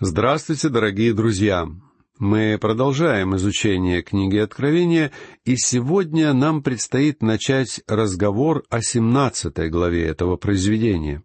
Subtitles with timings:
[0.00, 1.68] Здравствуйте, дорогие друзья!
[2.18, 5.12] Мы продолжаем изучение книги Откровения,
[5.44, 11.22] и сегодня нам предстоит начать разговор о семнадцатой главе этого произведения.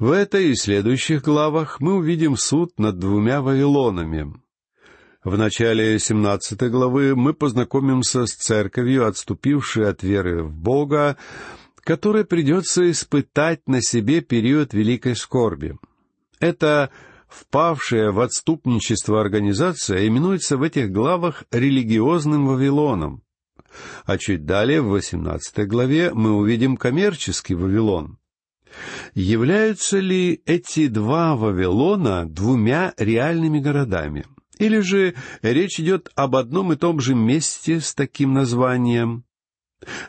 [0.00, 4.34] В этой и следующих главах мы увидим суд над двумя Вавилонами.
[5.22, 11.16] В начале семнадцатой главы мы познакомимся с церковью, отступившей от веры в Бога,
[11.76, 15.78] которой придется испытать на себе период великой скорби.
[16.40, 16.90] Это
[17.36, 23.22] впавшая в отступничество организация именуется в этих главах религиозным Вавилоном.
[24.06, 28.18] А чуть далее, в 18 главе, мы увидим коммерческий Вавилон.
[29.14, 34.24] Являются ли эти два Вавилона двумя реальными городами?
[34.58, 39.24] Или же речь идет об одном и том же месте с таким названием?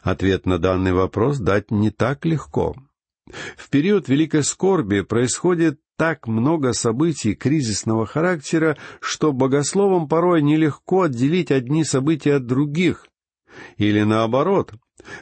[0.02, 2.76] Ответ на данный вопрос дать не так легко.
[3.58, 11.52] В период Великой Скорби происходит так много событий кризисного характера, что богословам порой нелегко отделить
[11.52, 13.08] одни события от других.
[13.78, 14.74] Или наоборот,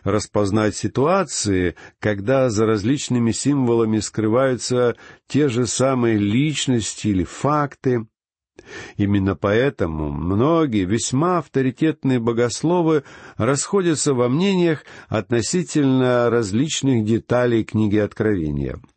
[0.04, 4.96] распознать ситуации, когда за различными символами скрываются
[5.28, 8.08] те же самые личности или факты.
[8.98, 13.04] Именно поэтому многие весьма авторитетные богословы
[13.38, 18.80] расходятся во мнениях относительно различных деталей книги Откровения—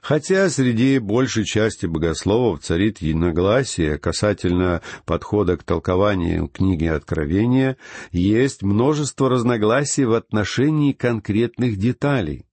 [0.00, 7.76] Хотя среди большей части богословов царит единогласие касательно подхода к толкованию книги Откровения,
[8.10, 12.46] есть множество разногласий в отношении конкретных деталей.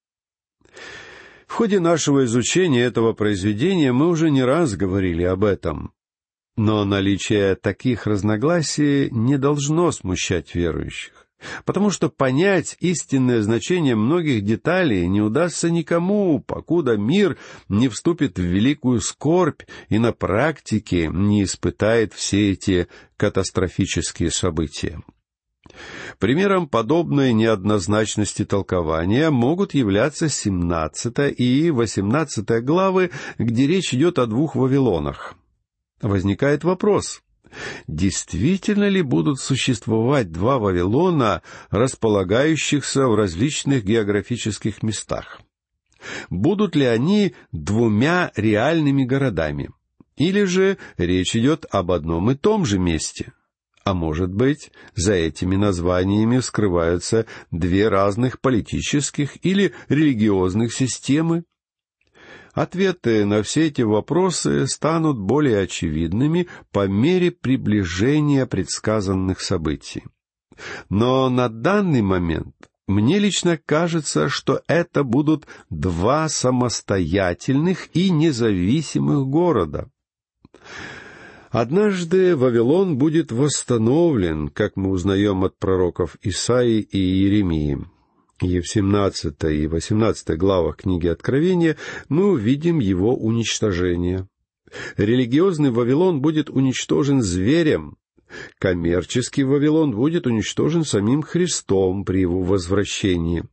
[1.48, 5.94] В ходе нашего изучения этого произведения мы уже не раз говорили об этом.
[6.56, 11.28] Но наличие таких разногласий не должно смущать верующих
[11.66, 17.38] потому что понять истинное значение многих деталей не удастся никому, покуда мир
[17.70, 22.88] не вступит в великую скорбь и на практике не испытает все эти
[23.18, 25.02] катастрофические события.
[26.20, 34.56] Примером подобной неоднозначности толкования могут являться 17 и 18 главы, где речь идет о двух
[34.56, 35.36] Вавилонах.
[36.02, 37.22] Возникает вопрос,
[37.88, 45.42] Действительно ли будут существовать два Вавилона, располагающихся в различных географических местах?
[46.30, 49.72] Будут ли они двумя реальными городами?
[50.16, 53.34] Или же речь идет об одном и том же месте?
[53.88, 61.46] А может быть, за этими названиями скрываются две разных политических или религиозных системы?
[62.52, 70.04] Ответы на все эти вопросы станут более очевидными по мере приближения предсказанных событий.
[70.90, 72.56] Но на данный момент
[72.88, 79.90] мне лично кажется, что это будут два самостоятельных и независимых города.
[81.50, 87.86] Однажды Вавилон будет восстановлен, как мы узнаем от пророков Исаии и Иеремии
[88.42, 91.78] и в 17 и 18 главах книги Откровения
[92.10, 94.28] мы увидим его уничтожение.
[94.98, 97.98] Религиозный Вавилон будет уничтожен зверем,
[98.60, 103.44] коммерческий Вавилон будет уничтожен самим Христом при его возвращении.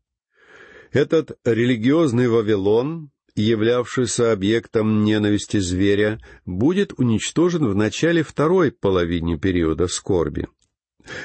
[0.93, 10.47] Этот религиозный Вавилон, являвшийся объектом ненависти зверя, будет уничтожен в начале второй половины периода скорби.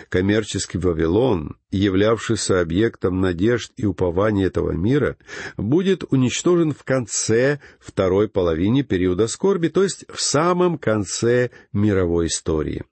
[0.09, 5.17] Коммерческий Вавилон, являвшийся объектом надежд и упований этого мира,
[5.55, 12.83] будет уничтожен в конце второй половины периода скорби, то есть в самом конце мировой истории.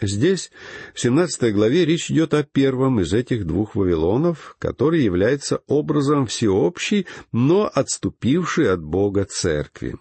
[0.00, 0.50] Здесь,
[0.94, 7.06] в 17 главе, речь идет о первом из этих двух Вавилонов, который является образом всеобщей,
[7.32, 9.96] но отступившей от Бога церкви.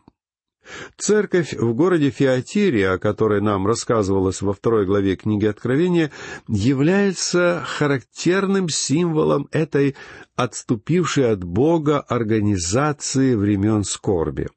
[0.98, 6.12] Церковь в городе Феатире, о которой нам рассказывалось во второй главе книги Откровения,
[6.48, 9.96] является характерным символом этой
[10.36, 14.50] отступившей от Бога организации времен скорби.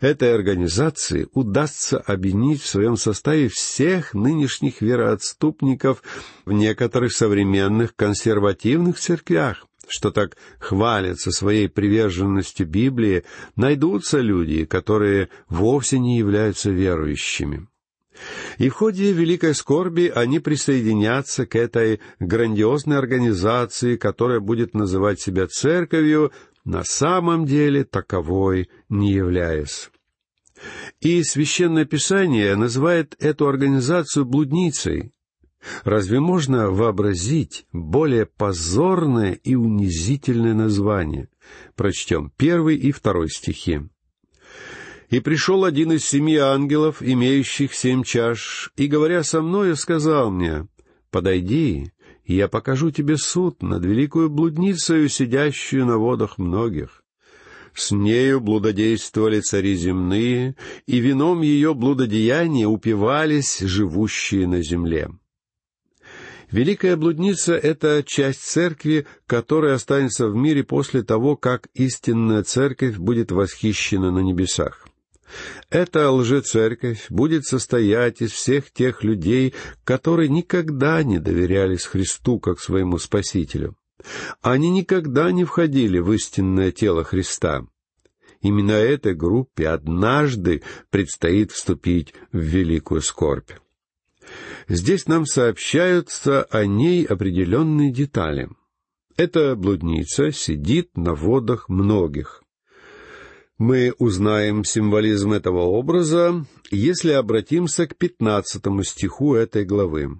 [0.00, 6.02] Этой организации удастся объединить в своем составе всех нынешних вероотступников
[6.44, 13.24] в некоторых современных консервативных церквях, что так хвалятся своей приверженностью Библии,
[13.56, 17.66] найдутся люди, которые вовсе не являются верующими.
[18.58, 25.46] И в ходе Великой Скорби они присоединятся к этой грандиозной организации, которая будет называть себя
[25.46, 26.32] церковью,
[26.64, 29.90] на самом деле таковой не являясь.
[31.00, 35.12] И Священное Писание называет эту организацию блудницей,
[35.84, 41.28] Разве можно вообразить более позорное и унизительное название?
[41.74, 43.82] Прочтем первый и второй стихи.
[45.10, 50.68] И пришел один из семи ангелов, имеющих семь чаш, и, говоря со мною, сказал мне,
[51.10, 51.90] «Подойди,
[52.30, 57.02] и я покажу тебе суд над великую блудницею, сидящую на водах многих.
[57.74, 60.54] С нею блудодействовали цари земные,
[60.86, 65.10] и вином ее блудодеяния упивались живущие на земле».
[66.52, 73.32] Великая блудница— это часть церкви, которая останется в мире после того, как истинная церковь будет
[73.32, 74.79] восхищена на небесах.
[75.68, 79.54] Эта лжецерковь будет состоять из всех тех людей,
[79.84, 83.76] которые никогда не доверялись Христу как своему Спасителю.
[84.40, 87.66] Они никогда не входили в истинное тело Христа.
[88.40, 93.50] Именно этой группе однажды предстоит вступить в великую скорбь.
[94.68, 98.48] Здесь нам сообщаются о ней определенные детали.
[99.16, 102.42] Эта блудница сидит на водах многих.
[103.60, 110.18] Мы узнаем символизм этого образа, если обратимся к пятнадцатому стиху этой главы.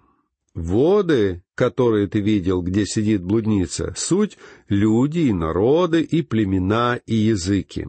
[0.53, 4.37] «Воды, которые ты видел, где сидит блудница, суть—
[4.69, 7.89] люди и народы, и племена, и языки».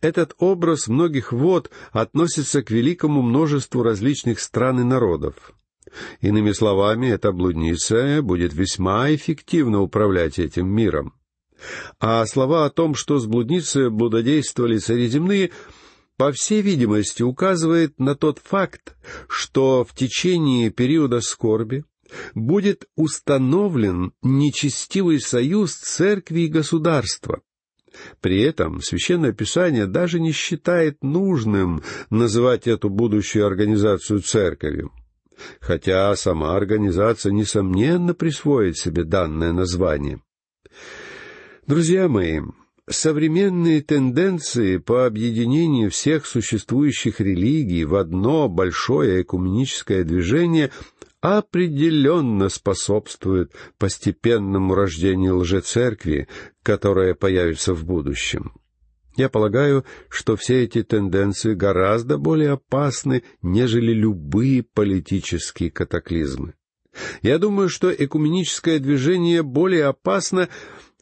[0.00, 5.52] Этот образ многих вод относится к великому множеству различных стран и народов.
[6.20, 11.14] Иными словами, эта блудница будет весьма эффективно управлять этим миром.
[12.00, 15.50] А слова о том, что с блудницей блудодействовали цари земные,
[16.16, 18.96] по всей видимости, указывает на тот факт,
[19.28, 21.84] что в течение периода скорби
[22.34, 27.40] будет установлен нечестивый союз церкви и государства,
[28.20, 34.92] при этом Священное Писание даже не считает нужным называть эту будущую организацию церковью,
[35.60, 40.20] хотя сама организация, несомненно, присвоит себе данное название.
[41.64, 42.40] Друзья мои,
[42.90, 50.72] современные тенденции по объединению всех существующих религий в одно большое экуменическое движение
[51.20, 56.26] определенно способствует постепенному рождению лжецеркви,
[56.64, 58.54] которая появится в будущем.
[59.16, 66.54] Я полагаю, что все эти тенденции гораздо более опасны, нежели любые политические катаклизмы.
[67.22, 70.48] Я думаю, что экуменическое движение более опасно,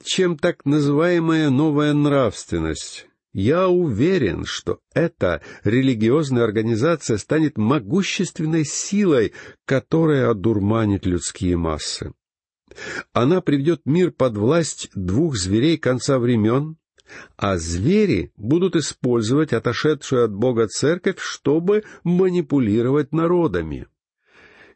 [0.02, 9.32] чем так называемая новая нравственность, я уверен, что эта религиозная организация станет могущественной силой,
[9.66, 12.12] которая одурманит людские массы.
[13.12, 16.76] Она приведет мир под власть двух зверей конца времен,
[17.36, 23.86] а звери будут использовать отошедшую от Бога церковь, чтобы манипулировать народами.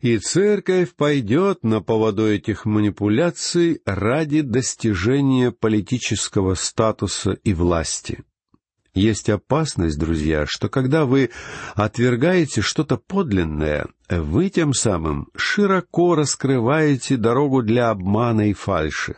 [0.00, 8.25] И церковь пойдет на поводу этих манипуляций ради достижения политического статуса и власти.
[8.94, 11.31] Есть опасность, друзья, что когда вы
[11.75, 19.17] отвергаете что-то подлинное, вы тем самым широко раскрываете дорогу для обмана и фальши.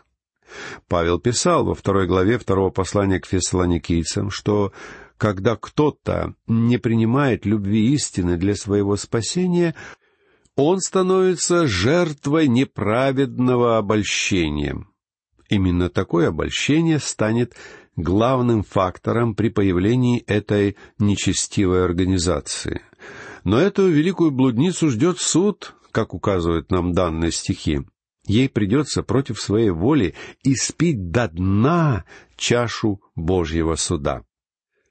[0.89, 4.73] Павел писал во второй главе второго послания к фессалоникийцам, что
[5.19, 9.75] когда кто-то не принимает любви истины для своего спасения,
[10.57, 14.87] он становится жертвой неправедного обольщения.
[15.49, 17.55] Именно такое обольщение станет
[17.95, 22.81] главным фактором при появлении этой нечестивой организации.
[23.45, 27.83] Но эту великую блудницу ждет суд, как указывают нам данные стихи.
[28.27, 32.05] Ей придется против своей воли испить до дна
[32.37, 34.25] чашу Божьего суда.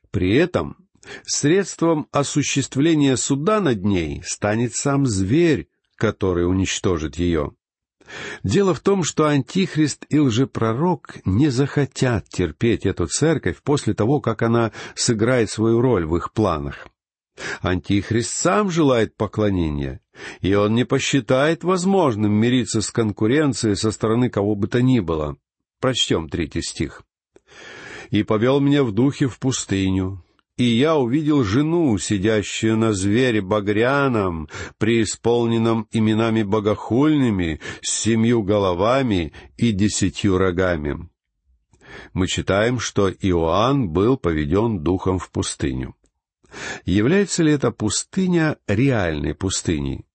[0.10, 0.85] При этом
[1.26, 7.54] средством осуществления суда над ней станет сам зверь, который уничтожит ее.
[8.44, 14.42] Дело в том, что Антихрист и лжепророк не захотят терпеть эту церковь после того, как
[14.44, 16.88] она сыграет свою роль в их планах.
[17.62, 20.02] Антихрист сам желает поклонения,
[20.42, 25.36] и он не посчитает возможным мириться с конкуренцией со стороны кого бы то ни было.
[25.82, 27.04] Прочтем третий стих.
[28.12, 30.24] «И повел меня в духе в пустыню,
[30.58, 39.72] и я увидел жену, сидящую на звере багряном, преисполненном именами богохульными, с семью головами и
[39.72, 41.10] десятью рогами.
[42.14, 45.96] Мы читаем, что Иоанн был поведен духом в пустыню.
[46.86, 50.06] Является ли эта пустыня реальной пустыней?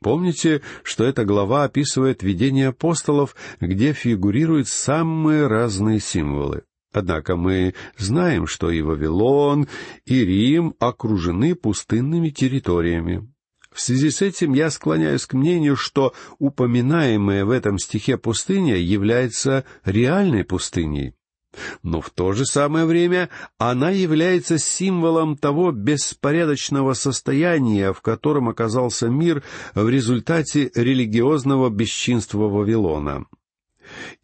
[0.00, 6.62] Помните, что эта глава описывает видение апостолов, где фигурируют самые разные символы.
[6.96, 9.68] Однако мы знаем, что и Вавилон,
[10.06, 13.30] и Рим окружены пустынными территориями.
[13.70, 19.66] В связи с этим я склоняюсь к мнению, что упоминаемая в этом стихе пустыня является
[19.84, 21.12] реальной пустыней.
[21.82, 29.08] но в то же самое время она является символом того беспорядочного состояния, в котором оказался
[29.08, 29.42] мир
[29.74, 33.26] в результате религиозного бесчинства Вавилона.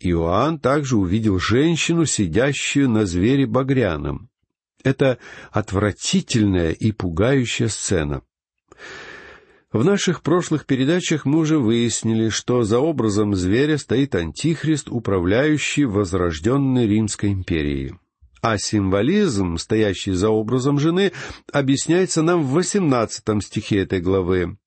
[0.00, 4.28] Иоанн также увидел женщину, сидящую на звере багряном.
[4.84, 5.18] Это
[5.50, 8.22] отвратительная и пугающая сцена.
[9.72, 16.86] В наших прошлых передачах мы уже выяснили, что за образом зверя стоит антихрист, управляющий возрожденной
[16.86, 17.94] Римской империей.
[18.42, 21.12] А символизм, стоящий за образом жены,
[21.52, 24.58] объясняется нам в восемнадцатом стихе этой главы.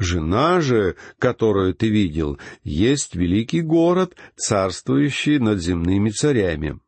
[0.00, 6.80] Жена же, которую ты видел, есть великий город, царствующий над земными царями.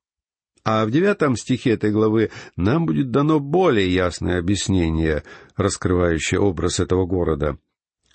[0.64, 5.25] А в девятом стихе этой главы нам будет дано более ясное объяснение,
[5.57, 7.59] раскрывающее образ этого города.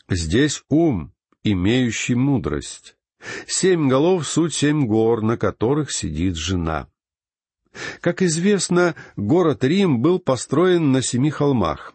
[0.09, 1.13] Здесь ум,
[1.43, 2.95] имеющий мудрость.
[3.45, 6.87] Семь голов— суть семь гор, на которых сидит жена.
[8.01, 11.93] Как известно, город Рим был построен на семи холмах,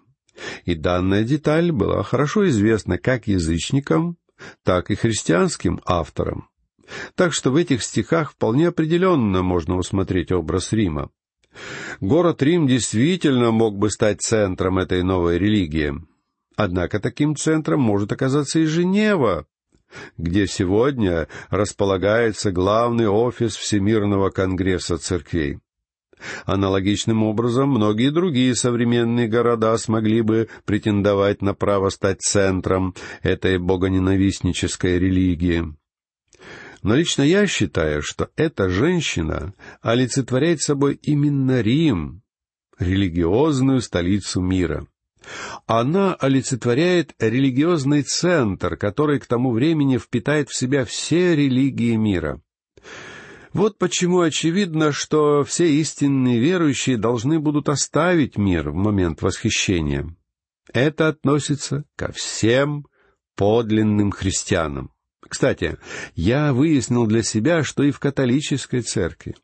[0.65, 4.17] и данная деталь была хорошо известна как язычникам,
[4.65, 6.49] так и христианским авторам.
[7.15, 11.11] Так что в этих стихах вполне определенно можно усмотреть образ Рима.
[12.01, 15.95] Город Рим действительно мог бы стать центром этой новой религии.
[16.57, 19.47] Однако таким центром может оказаться и Женева,
[20.17, 25.61] где сегодня располагается главный офис Всемирного конгресса церквей.
[26.45, 34.99] Аналогичным образом многие другие современные города смогли бы претендовать на право стать центром этой богоненавистнической
[34.99, 35.64] религии.
[36.83, 42.23] Но лично я считаю, что эта женщина олицетворяет собой именно Рим,
[42.79, 44.87] религиозную столицу мира.
[45.67, 52.41] Она олицетворяет религиозный центр, который к тому времени впитает в себя все религии мира.
[53.52, 60.14] Вот почему очевидно, что все истинные верующие должны будут оставить мир в момент восхищения.
[60.73, 62.87] Это относится ко всем
[63.37, 64.90] подлинным христианам.
[65.28, 65.78] Кстати,
[66.14, 69.35] я выяснил для себя, что и в католической церкви,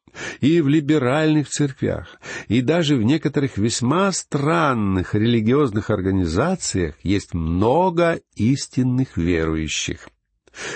[0.41, 9.17] и в либеральных церквях, и даже в некоторых весьма странных религиозных организациях есть много истинных
[9.17, 10.09] верующих.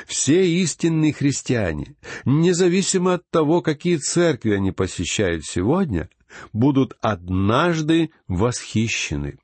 [0.07, 6.09] Все истинные христиане, независимо от того, какие церкви они посещают сегодня,
[6.53, 9.39] будут однажды восхищены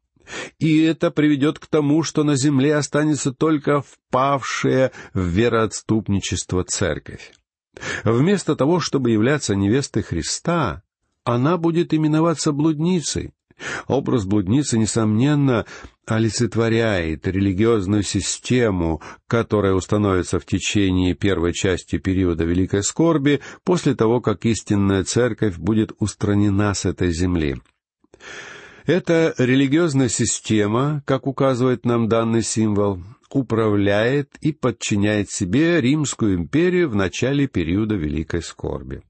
[0.59, 7.33] и это приведет к тому, что на земле останется только впавшая в вероотступничество церковь.
[8.05, 10.83] Вместо того, чтобы являться невестой Христа,
[11.25, 13.33] она будет именоваться блудницей.
[13.87, 15.67] Образ блудницы, несомненно,
[16.07, 24.45] олицетворяет религиозную систему, которая установится в течение первой части периода Великой Скорби, после того, как
[24.47, 27.57] истинная церковь будет устранена с этой земли.
[28.87, 36.97] Эта религиозная система, как указывает нам данный символ, управляет и подчиняет себе Римскую империю в
[36.97, 39.03] начале периода Великой Скорби.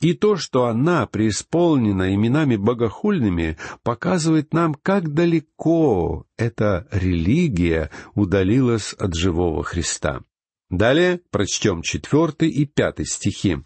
[0.00, 9.14] И то, что она преисполнена именами богохульными, показывает нам, как далеко эта религия удалилась от
[9.14, 10.22] живого Христа.
[10.70, 13.58] Далее прочтем четвертый и пятый стихи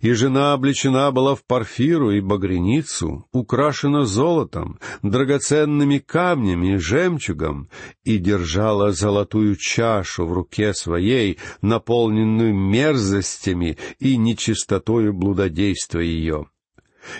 [0.00, 7.68] и жена облечена была в парфиру и багряницу, украшена золотом, драгоценными камнями и жемчугом,
[8.04, 16.46] и держала золотую чашу в руке своей, наполненную мерзостями и нечистотою блудодейства ее.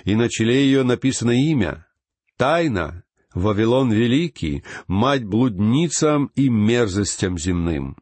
[0.04, 1.86] И на челе ее написано имя—
[2.36, 3.02] Тайна,
[3.34, 7.96] Вавилон Великий, мать блудницам и мерзостям земным.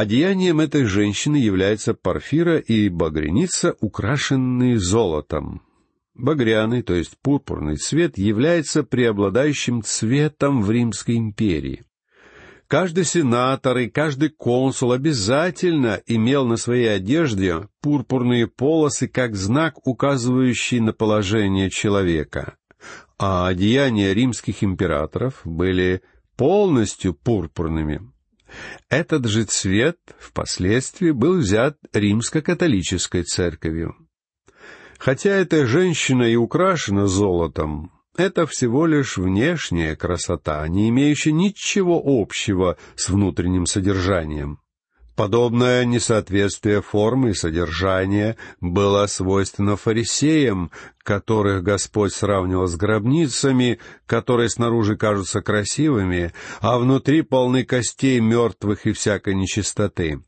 [0.00, 5.60] Одеянием этой женщины является парфира и багряница, украшенные золотом.
[6.14, 11.84] Багряный, то есть пурпурный цвет, является преобладающим цветом в Римской империи.
[12.66, 20.80] Каждый сенатор и каждый консул обязательно имел на своей одежде пурпурные полосы как знак, указывающий
[20.80, 22.56] на положение человека.
[23.18, 26.00] А одеяния римских императоров были
[26.36, 28.00] полностью пурпурными.
[28.88, 33.94] Этот же цвет впоследствии был взят римско-католической церковью.
[34.98, 42.76] Хотя эта женщина и украшена золотом, это всего лишь внешняя красота, не имеющая ничего общего
[42.96, 44.59] с внутренним содержанием.
[45.20, 50.70] Подобное несоответствие формы и содержания было свойственно фарисеям,
[51.02, 58.92] которых Господь сравнивал с гробницами, которые снаружи кажутся красивыми, а внутри полны костей мертвых и
[58.92, 60.22] всякой нечистоты.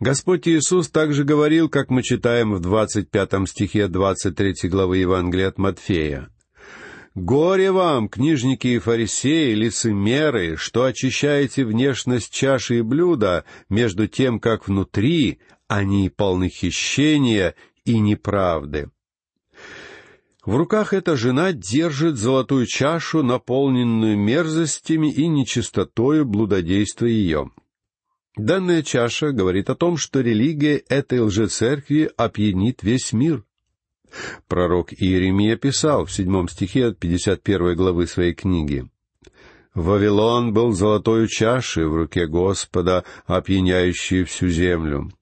[0.00, 5.50] Господь Иисус также говорил, как мы читаем в двадцать пятом стихе двадцать третьей главы Евангелия
[5.50, 6.30] от Матфея.
[7.20, 14.68] «Горе вам, книжники и фарисеи, лицемеры, что очищаете внешность чаши и блюда, между тем, как
[14.68, 18.90] внутри они полны хищения и неправды».
[20.46, 27.50] В руках эта жена держит золотую чашу, наполненную мерзостями и нечистотою блудодейства ее.
[28.36, 33.42] Данная чаша говорит о том, что религия этой лжецеркви опьянит весь мир.
[34.46, 38.88] Пророк Иеремия писал в седьмом стихе от 51 главы своей книги.
[39.74, 45.12] «Вавилон был золотой чашей в руке Господа, опьяняющей всю землю.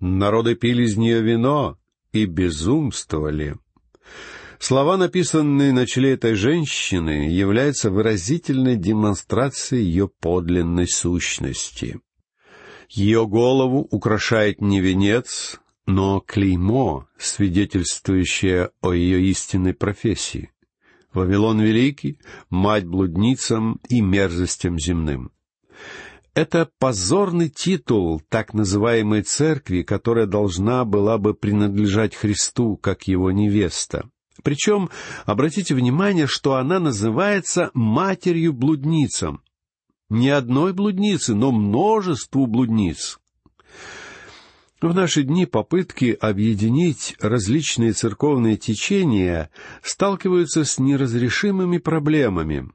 [0.00, 1.76] Народы пили из нее вино
[2.12, 3.56] и безумствовали».
[4.58, 12.00] Слова, написанные на челе этой женщины, являются выразительной демонстрацией ее подлинной сущности.
[12.88, 20.52] Ее голову украшает не венец, но клеймо, свидетельствующее о ее истинной профессии.
[21.14, 22.18] Вавилон Великий,
[22.50, 25.32] мать блудницам и мерзостям земным.
[26.34, 34.10] Это позорный титул так называемой церкви, которая должна была бы принадлежать Христу, как его невеста.
[34.44, 34.90] Причем,
[35.24, 39.42] обратите внимание, что она называется матерью-блудницам
[40.10, 43.18] не одной блудницы, но множеству блудниц.
[44.80, 49.50] В наши дни попытки объединить различные церковные течения
[49.82, 52.70] сталкиваются с неразрешимыми проблемами,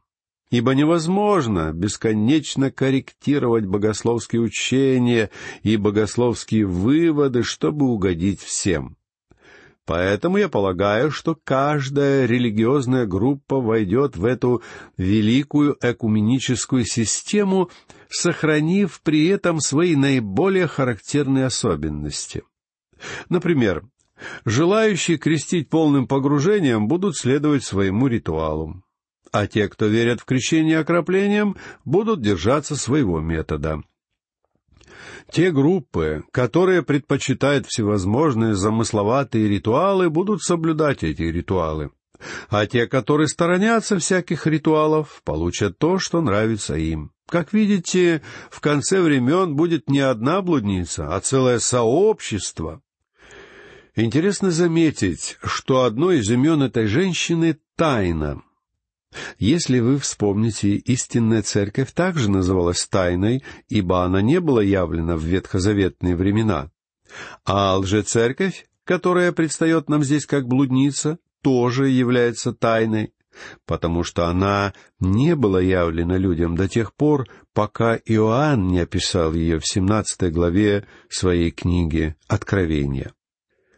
[0.49, 5.29] ибо невозможно бесконечно корректировать богословские учения
[5.61, 8.97] и богословские выводы, чтобы угодить всем.
[9.85, 14.61] Поэтому я полагаю, что каждая религиозная группа войдет в эту
[14.97, 17.69] великую экуменическую систему,
[18.13, 22.43] сохранив при этом свои наиболее характерные особенности.
[23.29, 23.83] Например,
[24.45, 28.83] желающие крестить полным погружением будут следовать своему ритуалу,
[29.31, 33.81] а те, кто верят в крещение окроплением, будут держаться своего метода—
[35.31, 41.91] те группы, которые предпочитают всевозможные замысловатые ритуалы, будут соблюдать эти ритуалы.
[42.49, 47.11] А те, которые сторонятся всяких ритуалов, получат то, что нравится им.
[47.27, 52.81] Как видите, в конце времен будет не одна блудница, а целое сообщество.
[53.95, 58.41] Интересно заметить, что одно из имен этой женщины— тайна—
[59.37, 66.15] если вы вспомните, истинная церковь также называлась тайной, ибо она не была явлена в ветхозаветные
[66.15, 66.71] времена.
[67.45, 73.13] А лжецерковь, которая предстает нам здесь как блудница, тоже является тайной,
[73.65, 79.59] потому что она не была явлена людям до тех пор, пока Иоанн не описал ее
[79.59, 83.13] в семнадцатой главе своей книги «Откровения».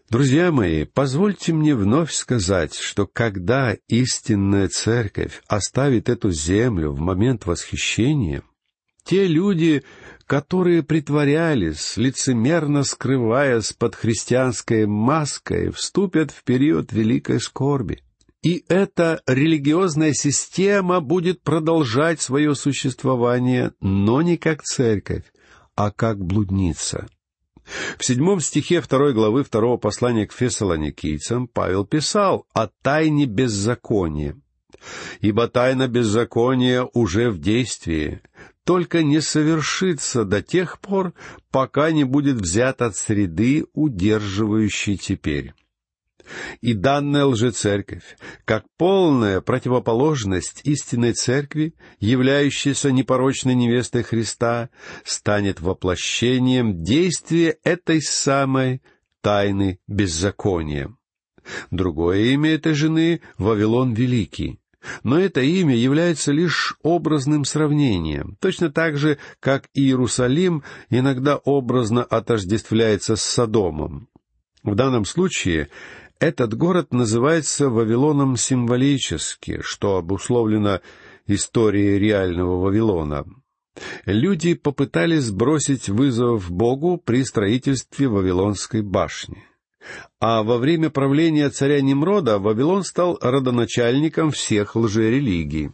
[0.09, 7.47] Друзья мои, позвольте мне вновь сказать, что когда истинная церковь оставит эту землю в момент
[7.47, 8.43] восхищения,
[9.03, 9.83] те люди,
[10.27, 18.01] которые притворялись, лицемерно скрываясь под христианской маской, вступят в период великой скорби.
[18.41, 25.23] И эта религиозная система будет продолжать свое существование, но не как церковь,
[25.75, 27.07] а как блудница.
[27.97, 34.39] В седьмом стихе второй главы второго послания к фессалоникийцам Павел писал о тайне беззакония.
[35.21, 38.21] «Ибо тайна беззакония уже в действии,
[38.65, 41.13] только не совершится до тех пор,
[41.51, 45.53] пока не будет взят от среды, удерживающей теперь».
[46.61, 54.69] И данная лжецерковь, как полная противоположность истинной церкви, являющейся непорочной невестой Христа,
[55.03, 58.81] станет воплощением действия этой самой
[59.21, 60.95] тайны беззакония.
[61.69, 64.59] Другое имя этой жены— Вавилон Великий.
[65.03, 73.15] Но это имя является лишь образным сравнением, точно так же, как Иерусалим иногда образно отождествляется
[73.15, 74.07] с Содомом.
[74.63, 75.69] В данном случае
[76.19, 80.81] этот город называется Вавилоном символически, что обусловлено
[81.27, 83.25] историей реального Вавилона.
[84.05, 89.43] Люди попытались бросить вызов Богу при строительстве Вавилонской башни.
[90.19, 95.71] А во время правления царя Немрода Вавилон стал родоначальником всех лжерелигий.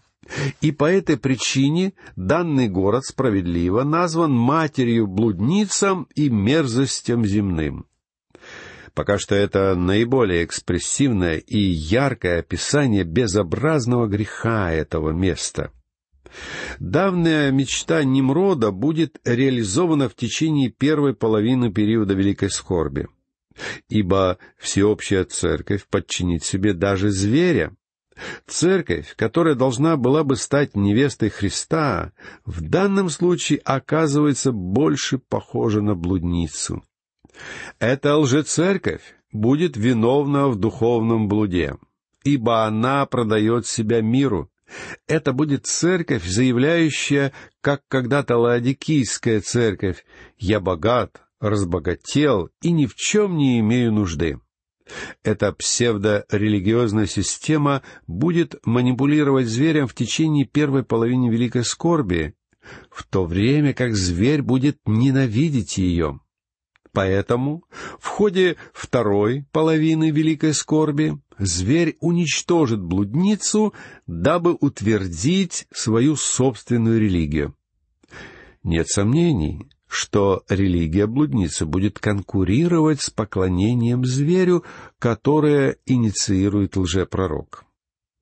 [0.62, 7.86] И по этой причине данный город справедливо назван матерью блудницам и мерзостям земным.
[8.94, 15.72] Пока что это наиболее экспрессивное и яркое описание безобразного греха этого места.
[16.80, 23.08] Давняя мечта Немрода будет реализована в течение первой половины периода Великой Скорби,
[23.90, 27.76] ибо всеобщая церковь подчинит себе даже зверя.
[28.46, 32.12] Церковь, которая должна была бы стать невестой Христа,
[32.46, 36.84] в данном случае оказывается больше похожа на блудницу.
[37.80, 41.78] Эта лжецерковь будет виновна в духовном блуде,
[42.24, 44.52] ибо она продает себя миру,
[45.08, 50.06] это будет церковь, заявляющая, как когда-то Лаодикийская церковь,
[50.38, 54.40] «Я богат, разбогател и ни в чем не имею нужды».
[55.24, 62.36] Эта псевдорелигиозная система будет манипулировать зверем в течение первой половины Великой Скорби,
[62.90, 66.20] в то время как зверь будет ненавидеть ее.
[66.94, 67.64] Поэтому
[68.00, 73.74] в ходе второй половины Великой Скорби зверь уничтожит блудницу,
[74.08, 77.56] дабы утвердить свою собственную религию.
[78.64, 84.64] Нет сомнений, что религия блудницы будет конкурировать с поклонением зверю,
[85.00, 87.66] которое инициирует лжепророк.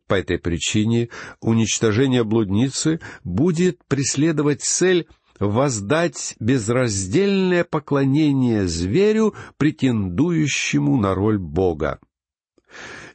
[0.07, 1.09] По этой причине
[1.41, 5.07] уничтожение блудницы будет преследовать цель
[5.39, 11.99] воздать безраздельное поклонение зверю, претендующему на роль Бога.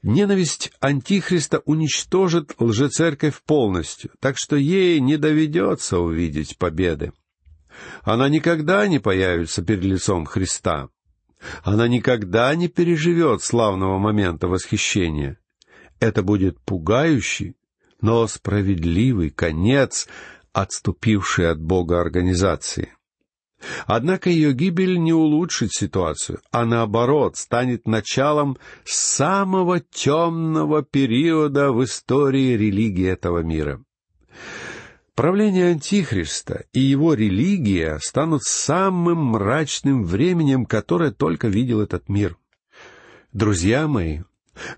[0.05, 7.12] Ненависть Антихриста уничтожит лжецерковь полностью, так что ей не доведется увидеть победы.
[8.03, 10.89] Она никогда не появится перед лицом Христа.
[11.63, 15.39] Она никогда не переживет славного момента восхищения.
[16.01, 17.57] Это будет пугающий,
[18.01, 20.09] но справедливый конец
[20.53, 22.93] отступившей от Бога организации.
[23.87, 32.57] Однако ее гибель не улучшит ситуацию, а наоборот станет началом самого темного периода в истории
[32.57, 33.84] религии этого мира.
[35.14, 42.37] Правление Антихриста и его религия станут самым мрачным временем, которое только видел этот мир.
[43.33, 44.22] Друзья мои,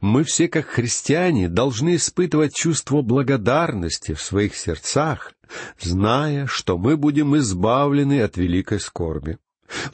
[0.02, 5.32] мы все, как христиане, должны испытывать чувство благодарности в своих сердцах,
[5.80, 9.38] зная, что мы будем избавлены от великой скорби.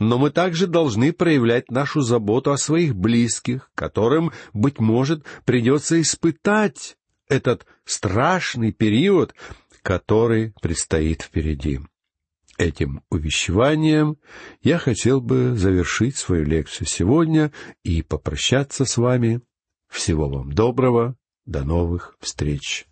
[0.01, 6.97] Но мы также должны проявлять нашу заботу о своих близких, которым, быть может, придется испытать
[7.29, 9.35] этот страшный период,
[9.83, 11.81] который предстоит впереди.
[12.59, 14.19] Этим увещеванием
[14.63, 19.41] я хотел бы завершить свою лекцию сегодня и попрощаться с вами
[19.89, 21.17] всего вам доброго.
[21.45, 22.87] До новых встреч.